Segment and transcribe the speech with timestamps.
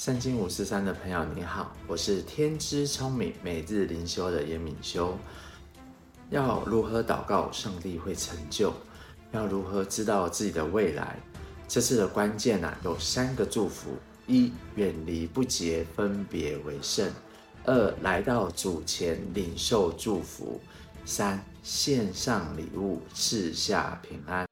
[0.00, 5.18] 三经五四三的朋友，你好，我是天之聪明每日灵修的严敏修。
[6.30, 8.72] 要如何祷告，上帝会成就？
[9.32, 11.18] 要如何知道自己的未来？
[11.66, 13.90] 这次的关键啊，有三个祝福：
[14.28, 17.08] 一、远离不洁，分别为圣；
[17.64, 20.60] 二、来到主前领受祝福；
[21.04, 24.46] 三、献上礼物，赐下平安。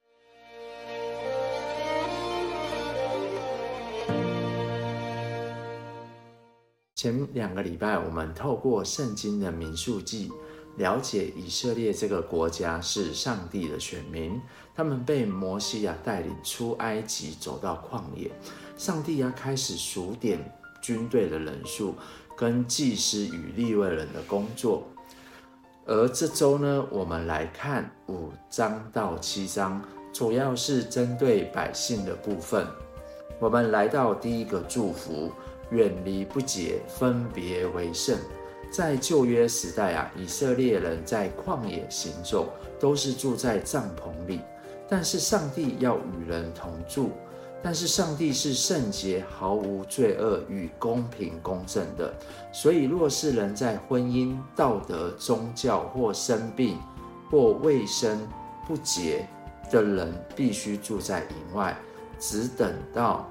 [6.96, 10.32] 前两个礼拜，我们透过圣经的民数记，
[10.78, 14.40] 了解以色列这个国家是上帝的选民，
[14.74, 18.30] 他们被摩西啊带领出埃及，走到旷野。
[18.78, 20.40] 上帝要开始数点
[20.80, 21.94] 军队的人数，
[22.34, 24.82] 跟祭司与利未人的工作。
[25.84, 29.82] 而这周呢，我们来看五章到七章，
[30.14, 32.66] 主要是针对百姓的部分。
[33.38, 35.30] 我们来到第一个祝福：
[35.70, 38.16] 远离不洁，分别为圣。
[38.70, 42.48] 在旧约时代啊，以色列人在旷野行走，
[42.80, 44.40] 都是住在帐篷里。
[44.88, 47.10] 但是上帝要与人同住，
[47.62, 52.14] 但是上帝是圣洁、毫无罪恶与公平公正的。
[52.52, 56.78] 所以，若是人在婚姻、道德、宗教或生病
[57.30, 58.28] 或卫生
[58.66, 59.26] 不洁
[59.70, 61.76] 的人，必须住在营外，
[62.18, 63.28] 只等到。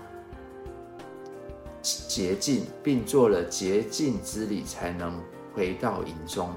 [2.08, 5.22] 洁净，并做了洁净之礼，才能
[5.54, 6.50] 回到营中。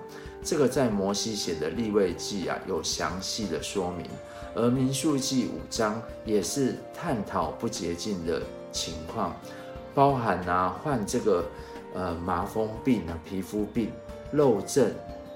[0.42, 4.06] 这个在摩西写的立位记啊，有详细的说明。
[4.54, 8.40] 而民数记五章也是探讨不洁净的
[8.72, 9.36] 情况，
[9.94, 11.44] 包含啊患这个
[11.94, 13.92] 呃麻风病啊、皮肤病、
[14.32, 14.90] 漏症、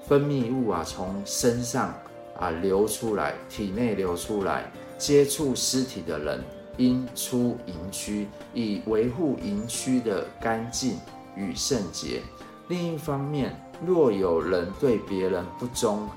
[0.07, 1.93] 分泌物啊从身上
[2.39, 6.43] 啊流出来、体内流出来、接触尸体的人。
[6.77, 10.97] 应出营区，以维护营区的干净
[11.35, 12.21] 与圣洁。
[12.67, 16.07] 另一方面，若有人对别人不忠，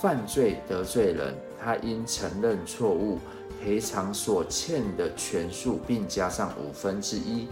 [0.00, 3.18] 犯罪得罪人，他应承认错误，
[3.62, 7.48] 赔偿所欠的全数，并加上五分之一。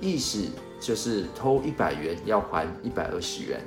[0.00, 0.46] 意思
[0.80, 3.60] 就是偷一百元要还一百二十元。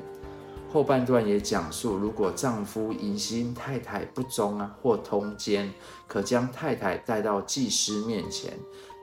[0.72, 5.74] 后半段也讲述，如果丈夫疑心太太不忠啊，或通奸，
[6.08, 8.54] 可将太太带到祭司面前。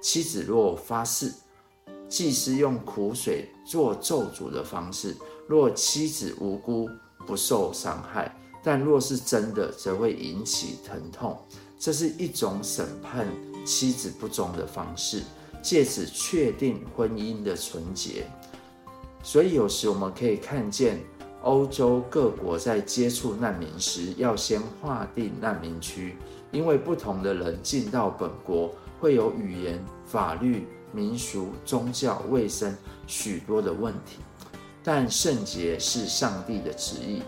[0.00, 1.32] 妻子若发誓，
[2.09, 5.16] 祭司用苦水做咒诅的方式。
[5.49, 6.88] 若妻子无辜，
[7.26, 8.31] 不受伤害；
[8.62, 11.37] 但若是真的，则会引起疼痛。
[11.81, 13.26] 这是一种审判
[13.65, 15.21] 妻子不忠的方式，
[15.60, 18.25] 借此确定婚姻的纯洁。
[19.25, 21.00] 所以有时我们可以看见。
[21.43, 26.17] 欧洲各国在接触难民时，要先划定难民区，
[26.51, 32.77] 因为不同的人进到本国会有语言、法律、民俗、宗教、卫生
[33.07, 34.19] 许多的问题。
[34.83, 37.23] 但圣洁是上帝的旨意，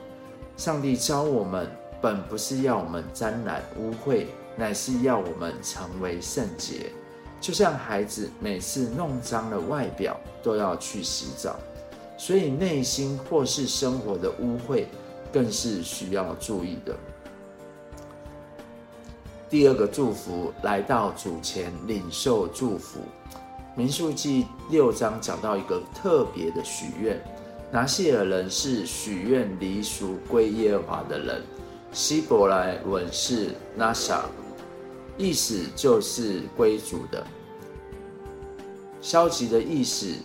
[0.56, 1.70] 上帝教我们
[2.00, 4.26] 本不是要我们沾染污秽，
[4.56, 6.92] 乃是要我们成为圣洁。
[7.40, 11.56] 就像孩子每次弄脏了外表，都要去洗澡。
[12.18, 14.84] 所以内心或是生活的污秽，
[15.32, 16.94] 更是需要注意的。
[19.48, 23.00] 第二个祝福来到主前领受祝福，
[23.76, 27.18] 民数记六章讲到一个特别的许愿，
[27.70, 31.42] 拿细耳人是许愿离俗归耶和华的人，
[31.92, 34.22] 希伯来文是 Nasa，
[35.16, 37.24] 意思就是归主的，
[39.00, 40.16] 消极的意思。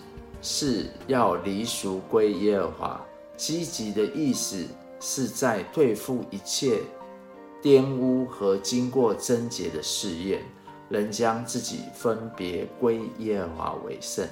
[0.44, 3.06] 是要离俗归耶和华，
[3.38, 4.68] 积极的意思
[5.00, 6.81] 是在对付一切
[7.62, 10.44] 玷污和经过贞洁的试验，
[10.90, 14.28] 能将自己分别归耶和华为圣。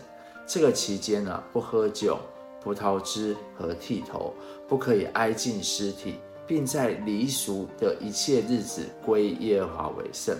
[0.45, 2.19] 这个期间呢，不喝酒、
[2.61, 4.33] 葡萄汁和剃头，
[4.67, 10.37] 不可以挨近尸体，并在离俗的一切日子归耶和华为圣。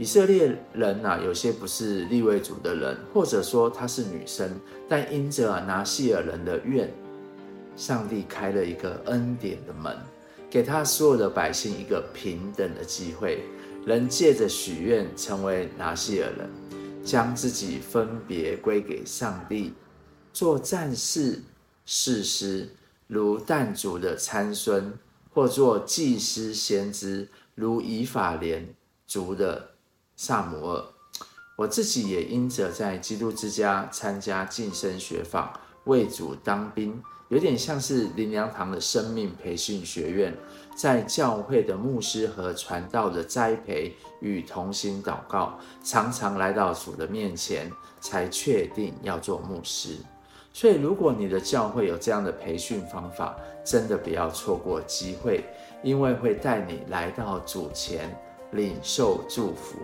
[0.00, 4.50] 以色列人啊，有些不是利未族的人，或者说她是女生，
[4.88, 6.90] 但因着啊拿细耳人的愿，
[7.76, 9.94] 上帝开了一个恩典的门，
[10.48, 13.42] 给他所有的百姓一个平等的机会，
[13.84, 16.48] 能借着许愿成为拿细耳人，
[17.04, 19.74] 将自己分别归给上帝，
[20.32, 21.42] 做战士、
[21.84, 22.70] 士师，
[23.06, 24.94] 如但族的参孙，
[25.34, 28.66] 或做祭司、先知，如以法莲
[29.06, 29.68] 族的。
[30.22, 30.84] 撒摩尔，
[31.56, 35.50] 我自己也因着在基督之家参加近身学坊，
[35.84, 40.36] 为主当兵，有点像是灵粮堂的生命培训学院，
[40.76, 49.96] 在教会的牧师和传道的栽培与同心祷告，常常来到主的面前，才确定要做牧师。
[50.52, 53.34] 所以，如果你的教会有这样的培训方法，
[53.64, 55.42] 真的不要错过机会，
[55.82, 58.14] 因为会带你来到主前，
[58.52, 59.78] 领受祝福，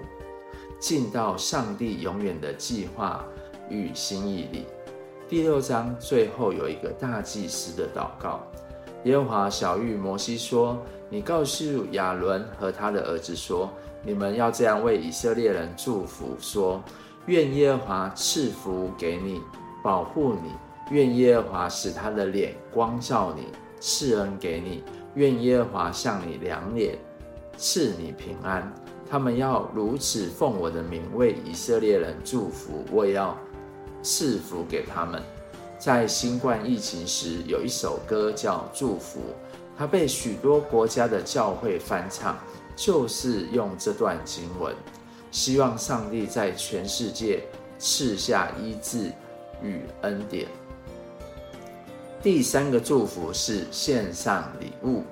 [0.78, 3.24] 进到上帝永远的计划
[3.68, 4.66] 与心意里。
[5.28, 8.40] 第六章最后有一个大祭司的祷告。
[9.04, 13.70] 耶和华晓諭摩西说：“你告诉亚伦和他的儿子说，
[14.02, 16.82] 你们要这样为以色列人祝福说：
[17.26, 19.40] 愿耶和华赐福给你，
[19.82, 20.50] 保护你；
[20.90, 23.46] 愿耶和华使他的脸光照你，
[23.80, 24.82] 赐恩给你；
[25.14, 26.98] 愿耶和华向你两脸，
[27.56, 28.72] 赐你平安。
[29.10, 33.36] 他们要如此奉我的名为以色列人祝福，我也要。”
[34.02, 35.20] 赐福给他们。
[35.80, 39.18] 在新冠疫情时，有一首歌叫《祝福》，
[39.76, 42.38] 它被许多国家的教会翻唱，
[42.76, 44.72] 就是用这段经文，
[45.32, 47.42] 希望上帝在全世界
[47.80, 49.10] 赐下医治
[49.60, 50.46] 与恩典。
[52.22, 55.02] 第三个祝福是献上礼物，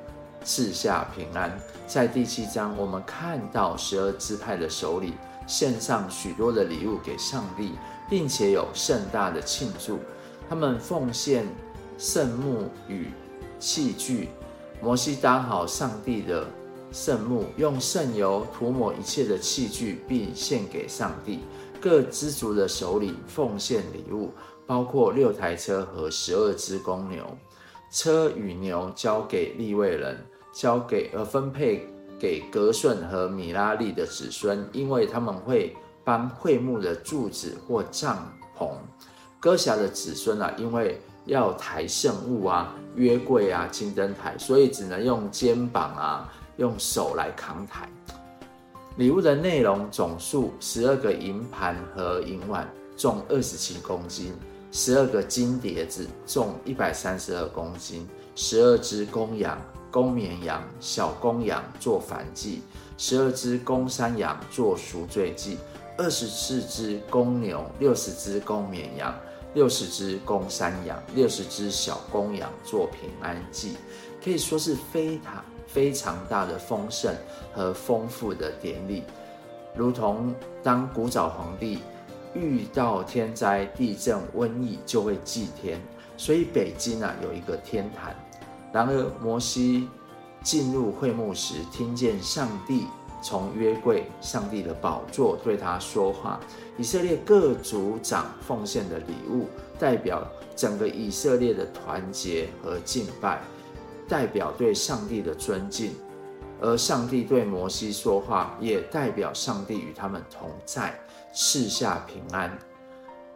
[0.44, 1.58] 赐下平安。
[1.86, 5.14] 在第七章，我们看到十二支派的首领
[5.46, 7.72] 献上许多的礼物给上帝。
[8.06, 9.98] 并且有盛大的庆祝，
[10.46, 11.46] 他们奉献
[11.96, 13.08] 圣木与
[13.58, 14.28] 器具。
[14.82, 16.46] 摩西搭好上帝的
[16.92, 21.40] 圣木，用圣油涂抹一切的器具，并献给上帝。
[21.80, 24.30] 各支族的首领奉献礼物，
[24.66, 27.24] 包括六台车和十二只公牛。
[27.90, 30.22] 车与牛交给利未人，
[30.54, 31.86] 交给而分配
[32.18, 35.76] 给格顺和米拉利的子孙，因为他们会。
[36.06, 38.72] 帮会幕的柱子或帐篷，
[39.40, 47.88] 哥辖的子孙啊，因为要抬圣物啊、约柜啊、金灯台，所以只能用肩膀啊、用手来扛抬。
[48.98, 54.34] 礼物的内容总数十二个银盘和银碗，重二十七公斤；
[54.70, 58.06] 十二个金碟子，重一百三十二公斤；
[58.36, 59.58] 十二只公羊、
[59.94, 62.58] 公绵羊、小公羊做燔祭；
[62.98, 65.56] 十二只公山羊做赎罪祭。
[65.96, 69.14] 二十四只公牛，六十只公绵羊，
[69.54, 73.76] 六十只公山羊，六十只小公羊做平安祭，
[74.20, 77.14] 可以说是非常非常大的丰盛
[77.52, 79.04] 和丰富的典礼，
[79.76, 81.78] 如同当古早皇帝
[82.34, 85.80] 遇到天灾、地震、瘟疫就会祭天，
[86.16, 88.12] 所以北京啊有一个天坛。
[88.74, 89.88] 然而摩西
[90.42, 92.88] 进入会幕时，听见上帝。
[93.22, 96.38] 从约柜、上帝的宝座对他说话。
[96.76, 99.46] 以色列各族长奉献的礼物，
[99.78, 100.22] 代表
[100.54, 103.40] 整个以色列的团结和敬拜，
[104.06, 105.94] 代表对上帝的尊敬。
[106.60, 110.94] 而上帝对摩西说话，也代表上帝与他们同在，
[111.32, 112.58] 赐下平安。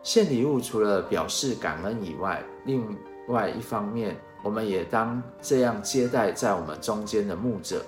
[0.02, 2.84] 献礼物除了表示感恩以外，另
[3.28, 7.84] 外一方面，我们也当这样接待在我们中间的牧者。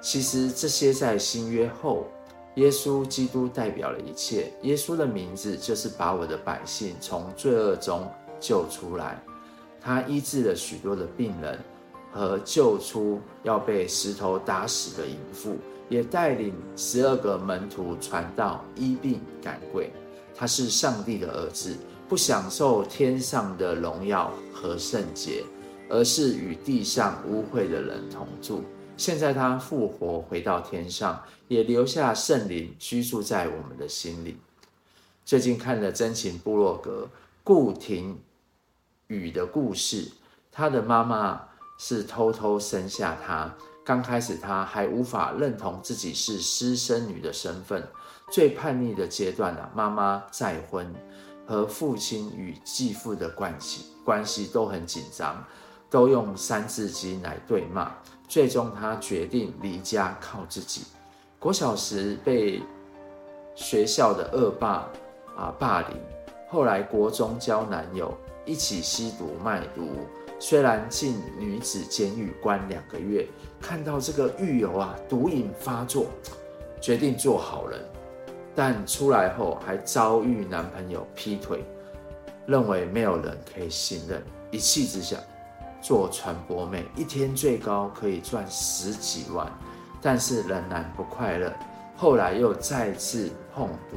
[0.00, 2.06] 其实这些在新约后，
[2.54, 4.50] 耶稣基督代表了一切。
[4.62, 8.10] 耶稣的名字就是把我的百姓从罪恶中
[8.40, 9.22] 救出来。
[9.80, 11.58] 他医治了许多的病人，
[12.12, 15.56] 和救出要被石头打死的淫妇，
[15.88, 19.90] 也带领十二个门徒传道、医病赶鬼。
[20.34, 21.76] 他是上帝的儿子，
[22.08, 25.44] 不享受天上的荣耀和圣洁，
[25.90, 28.64] 而是与地上污秽的人同住。
[28.96, 34.38] 现在他复活回到天上，也留下圣灵居住在我们的心里。
[35.24, 37.08] 最近看了真情部落格
[37.42, 38.18] 顾廷
[39.08, 40.12] 宇的故事，
[40.52, 43.54] 他的妈妈是偷偷生下他。
[43.84, 47.82] 刚开始他还无法认同自己是私生女的身份。
[48.30, 50.94] 最叛逆的阶段呢，妈妈再婚，
[51.46, 55.44] 和父亲与继父的关系关系都很紧张，
[55.90, 57.92] 都用三字经来对骂。
[58.28, 60.82] 最终，他决定离家靠自己。
[61.38, 62.62] 国小时被
[63.56, 64.88] 学校的恶霸
[65.36, 65.96] 啊霸凌，
[66.48, 69.88] 后来国中交男友，一起吸毒卖毒。
[70.38, 73.26] 虽然进女子监狱关两个月，
[73.60, 76.06] 看到这个狱友啊毒瘾发作，
[76.80, 77.80] 决定做好人。
[78.54, 81.64] 但出来后还遭遇男朋友劈腿，
[82.46, 85.16] 认为没有人可以信任，一气之下。
[85.80, 89.50] 做传播妹，一天最高可以赚十几万，
[90.02, 91.52] 但是仍然不快乐。
[91.96, 93.96] 后来又再次碰毒，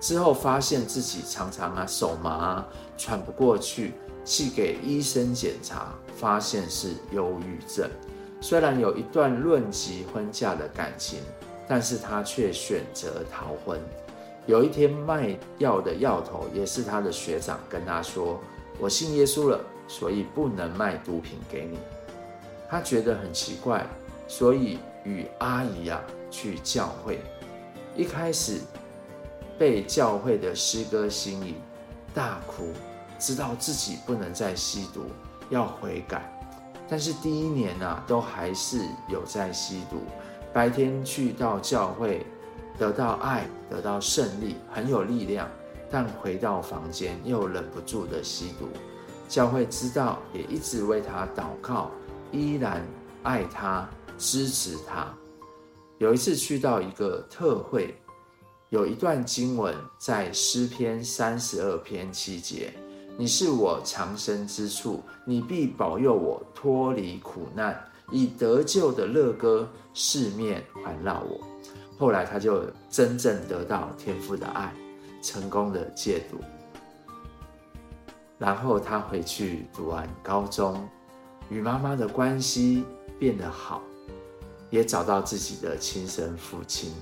[0.00, 7.88] 之后发现自己常常啊手麻啊，喘不过去，去给医生检查，发现是忧郁症。
[8.40, 11.20] 虽然有一段论及婚嫁的感情，
[11.66, 13.80] 但是他却选择逃婚。
[14.46, 18.38] 有一天卖药的药头也是他的学长，跟他说
[18.78, 21.78] ：“我信耶稣了，所以不能卖毒品给你。”
[22.68, 23.86] 他觉得很奇怪，
[24.26, 26.00] 所以与阿姨啊
[26.30, 27.20] 去教会。
[27.96, 28.60] 一开始
[29.58, 31.54] 被教会的诗歌吸引，
[32.12, 32.72] 大哭，
[33.18, 35.02] 知道自己不能再吸毒，
[35.50, 36.30] 要悔改。
[36.88, 39.98] 但是第一年啊，都还是有在吸毒。
[40.52, 42.24] 白天去到教会。
[42.76, 45.48] 得到爱，得到胜利，很有力量。
[45.88, 48.66] 但回到房间又忍不住的吸毒。
[49.34, 51.90] 教会知道，也一直为他祷告，
[52.30, 52.86] 依然
[53.24, 53.84] 爱他，
[54.16, 55.12] 支持他。
[55.98, 57.96] 有一次去到一个特会，
[58.68, 62.72] 有一段经文在诗篇三十二篇七节
[63.18, 67.76] ：“你是我藏身之处，你必保佑我脱离苦难，
[68.12, 71.44] 以得救的乐歌四面环绕我。”
[71.98, 74.72] 后来他就真正得到天父的爱，
[75.20, 76.38] 成功的戒毒。
[78.38, 80.88] 然后他回去读完高中，
[81.48, 82.84] 与妈妈的关系
[83.18, 83.82] 变得好，
[84.70, 86.92] 也找到自己的亲生父亲。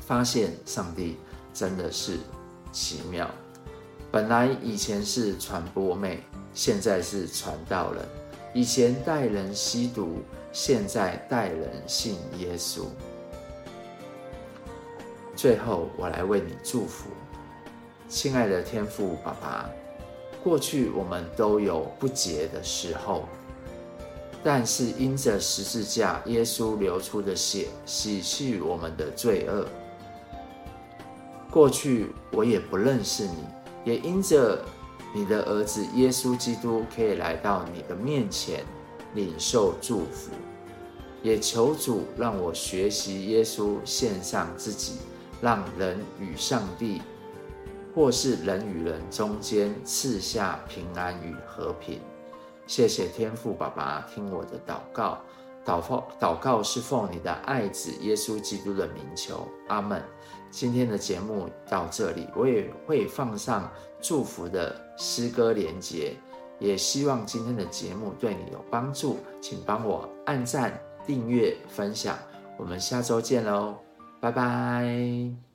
[0.00, 1.16] 发现上帝
[1.54, 2.18] 真的是
[2.72, 3.30] 奇妙。
[4.10, 6.22] 本来以前是传播妹，
[6.52, 8.04] 现在是传道人。
[8.54, 10.18] 以前带人吸毒，
[10.52, 12.82] 现在带人信耶稣。
[15.34, 17.08] 最后，我来为你祝福，
[18.08, 19.70] 亲爱的天父爸爸。
[20.42, 23.28] 过去我们都有不洁的时候，
[24.42, 29.66] 但是因着十字架，耶稣流出的血洗去我们的罪恶。
[31.50, 33.44] 过去我也不认识你，
[33.84, 34.64] 也因着
[35.14, 38.64] 你的儿子耶稣基督，可以来到你的面前
[39.14, 40.30] 领受祝福。
[41.22, 44.94] 也求主让我学习耶稣献上自己。
[45.40, 47.02] 让人与上帝，
[47.94, 52.00] 或是人与人中间赐下平安与和平。
[52.66, 55.18] 谢谢天父爸爸听我的祷告，
[55.64, 60.02] 祷告祷告是奉你的爱子耶稣基督的名求，阿门。
[60.50, 63.70] 今天的节目到这里，我也会放上
[64.00, 66.14] 祝福的诗歌连结，
[66.58, 72.18] 也希望今天的节目对你有帮助，请帮我按赞、订阅、分享。
[72.58, 73.76] 我们下周见喽！
[74.20, 75.51] 拜拜。